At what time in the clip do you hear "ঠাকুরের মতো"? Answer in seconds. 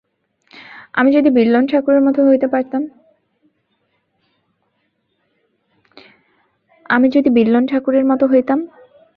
7.65-8.25